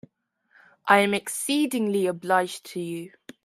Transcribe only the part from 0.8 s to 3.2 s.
I am exceedingly obliged to you.